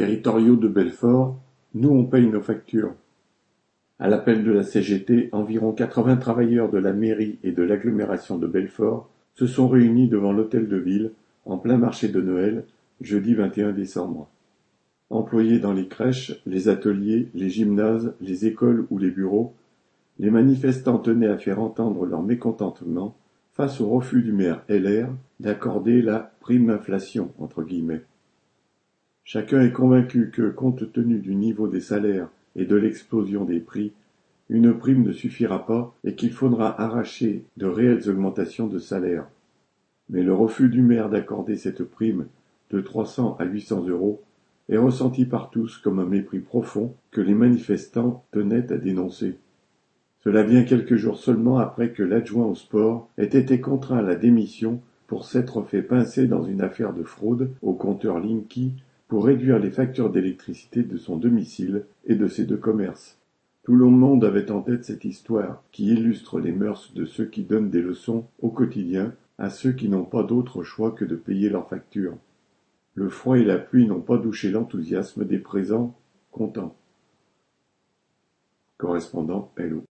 territoriaux 0.00 0.56
de 0.56 0.66
Belfort, 0.66 1.38
nous 1.74 1.90
on 1.90 2.06
paye 2.06 2.26
nos 2.26 2.40
factures. 2.40 2.94
À 3.98 4.08
l'appel 4.08 4.44
de 4.44 4.50
la 4.50 4.62
CGT, 4.62 5.28
environ 5.32 5.72
80 5.72 6.16
travailleurs 6.16 6.70
de 6.70 6.78
la 6.78 6.94
mairie 6.94 7.38
et 7.44 7.52
de 7.52 7.62
l'agglomération 7.62 8.38
de 8.38 8.46
Belfort 8.46 9.10
se 9.34 9.46
sont 9.46 9.68
réunis 9.68 10.08
devant 10.08 10.32
l'hôtel 10.32 10.68
de 10.68 10.78
ville, 10.78 11.10
en 11.44 11.58
plein 11.58 11.76
marché 11.76 12.08
de 12.08 12.22
Noël, 12.22 12.64
jeudi 13.02 13.34
21 13.34 13.72
décembre. 13.72 14.26
Employés 15.10 15.58
dans 15.58 15.74
les 15.74 15.86
crèches, 15.86 16.40
les 16.46 16.70
ateliers, 16.70 17.28
les 17.34 17.50
gymnases, 17.50 18.14
les 18.22 18.46
écoles 18.46 18.86
ou 18.88 18.96
les 18.96 19.10
bureaux, 19.10 19.52
les 20.18 20.30
manifestants 20.30 20.98
tenaient 20.98 21.28
à 21.28 21.36
faire 21.36 21.60
entendre 21.60 22.06
leur 22.06 22.22
mécontentement 22.22 23.14
face 23.52 23.82
au 23.82 23.90
refus 23.90 24.22
du 24.22 24.32
maire 24.32 24.64
LR 24.70 25.08
d'accorder 25.40 26.00
la 26.00 26.32
prime 26.40 26.70
inflation 26.70 27.32
entre 27.38 27.62
guillemets. 27.62 28.00
Chacun 29.24 29.62
est 29.62 29.72
convaincu 29.72 30.30
que, 30.30 30.50
compte 30.50 30.92
tenu 30.92 31.18
du 31.18 31.34
niveau 31.34 31.68
des 31.68 31.80
salaires 31.80 32.28
et 32.56 32.64
de 32.64 32.76
l'explosion 32.76 33.44
des 33.44 33.60
prix, 33.60 33.92
une 34.48 34.74
prime 34.76 35.04
ne 35.04 35.12
suffira 35.12 35.64
pas 35.64 35.94
et 36.02 36.14
qu'il 36.14 36.32
faudra 36.32 36.80
arracher 36.80 37.44
de 37.56 37.66
réelles 37.66 38.10
augmentations 38.10 38.66
de 38.66 38.80
salaire. 38.80 39.26
Mais 40.08 40.24
le 40.24 40.34
refus 40.34 40.68
du 40.68 40.82
maire 40.82 41.08
d'accorder 41.08 41.56
cette 41.56 41.84
prime 41.84 42.26
de 42.70 42.80
300 42.80 43.36
à 43.38 43.44
800 43.44 43.86
euros 43.86 44.20
est 44.68 44.76
ressenti 44.76 45.24
par 45.24 45.50
tous 45.50 45.78
comme 45.78 46.00
un 46.00 46.04
mépris 46.04 46.40
profond 46.40 46.94
que 47.12 47.20
les 47.20 47.34
manifestants 47.34 48.24
tenaient 48.32 48.72
à 48.72 48.76
dénoncer. 48.76 49.36
Cela 50.22 50.42
vient 50.42 50.64
quelques 50.64 50.96
jours 50.96 51.16
seulement 51.16 51.58
après 51.58 51.90
que 51.90 52.02
l'adjoint 52.02 52.46
au 52.46 52.54
sport 52.54 53.08
ait 53.18 53.24
été 53.24 53.60
contraint 53.60 53.98
à 53.98 54.02
la 54.02 54.16
démission 54.16 54.80
pour 55.06 55.24
s'être 55.24 55.62
fait 55.62 55.82
pincer 55.82 56.26
dans 56.26 56.42
une 56.42 56.60
affaire 56.60 56.92
de 56.92 57.02
fraude 57.02 57.50
au 57.62 57.72
compteur 57.72 58.20
Linky 58.20 58.74
pour 59.10 59.26
réduire 59.26 59.58
les 59.58 59.72
factures 59.72 60.08
d'électricité 60.08 60.84
de 60.84 60.96
son 60.96 61.16
domicile 61.16 61.84
et 62.06 62.14
de 62.14 62.28
ses 62.28 62.44
deux 62.44 62.56
commerces. 62.56 63.18
Tout 63.64 63.74
le 63.74 63.86
monde 63.86 64.24
avait 64.24 64.52
en 64.52 64.62
tête 64.62 64.84
cette 64.84 65.04
histoire 65.04 65.64
qui 65.72 65.88
illustre 65.88 66.38
les 66.38 66.52
mœurs 66.52 66.94
de 66.94 67.04
ceux 67.04 67.24
qui 67.24 67.42
donnent 67.42 67.70
des 67.70 67.82
leçons 67.82 68.26
au 68.40 68.50
quotidien 68.50 69.12
à 69.36 69.50
ceux 69.50 69.72
qui 69.72 69.88
n'ont 69.88 70.04
pas 70.04 70.22
d'autre 70.22 70.62
choix 70.62 70.92
que 70.92 71.04
de 71.04 71.16
payer 71.16 71.48
leurs 71.48 71.68
factures. 71.68 72.16
Le 72.94 73.08
froid 73.08 73.36
et 73.36 73.44
la 73.44 73.58
pluie 73.58 73.88
n'ont 73.88 74.00
pas 74.00 74.16
douché 74.16 74.52
l'enthousiasme 74.52 75.24
des 75.24 75.38
présents 75.38 75.98
contents. 76.30 76.76
Correspondant 78.78 79.50
Hello. 79.56 79.78